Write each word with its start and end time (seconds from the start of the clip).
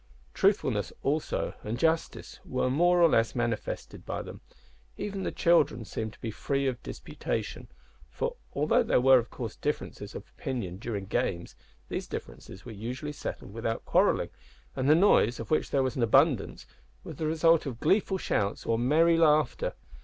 Truthfulness, 0.33 0.91
also, 1.03 1.53
and 1.63 1.77
justice 1.77 2.39
were 2.43 2.71
more 2.71 2.99
or 3.03 3.07
less 3.07 3.35
manifested 3.35 4.03
by 4.03 4.23
them. 4.23 4.41
Even 4.97 5.21
the 5.21 5.31
children 5.31 5.85
seemed 5.85 6.13
to 6.13 6.21
be 6.21 6.31
free 6.31 6.65
from 6.65 6.79
disputation; 6.81 7.67
for, 8.09 8.35
although 8.53 8.81
there 8.81 8.99
were 8.99 9.19
of 9.19 9.29
course 9.29 9.55
differences 9.55 10.15
of 10.15 10.23
opinion 10.39 10.77
during 10.77 11.05
games, 11.05 11.55
these 11.87 12.07
differences 12.07 12.65
were 12.65 12.71
usually 12.71 13.13
settled 13.13 13.53
without 13.53 13.85
quarrelling, 13.85 14.29
and 14.75 14.89
the 14.89 14.95
noise, 14.95 15.39
of 15.39 15.51
which 15.51 15.69
there 15.69 15.83
was 15.83 15.95
abundance, 15.95 16.65
was 17.03 17.17
the 17.17 17.27
result 17.27 17.67
of 17.67 17.79
gleeful 17.79 18.17
shouts 18.17 18.65
or 18.65 18.79
merry 18.79 19.17
laughter. 19.17 19.73